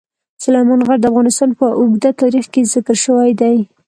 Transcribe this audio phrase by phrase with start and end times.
[0.43, 3.57] سلیمان غر د افغانستان په اوږده تاریخ کې ذکر شوی دی.